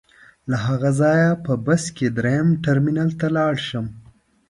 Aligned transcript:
له 0.49 0.57
هغه 0.65 0.89
ځایه 1.01 1.29
په 1.45 1.53
بس 1.65 1.83
کې 1.97 2.07
درېیم 2.17 2.47
ټرمینل 2.63 3.09
ته 3.19 3.27
لاړ 3.35 3.53
شم. 3.67 3.85